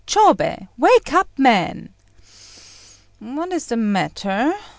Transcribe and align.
Chôbei! 0.07 0.67
wake 0.79 1.13
up, 1.13 1.29
man." 1.37 1.93
"What 3.19 3.51
is 3.53 3.67
the 3.67 3.77
matter?" 3.77 4.51